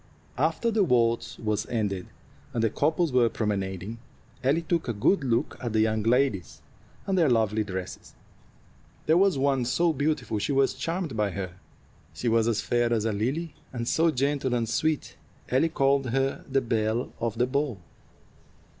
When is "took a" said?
4.63-4.93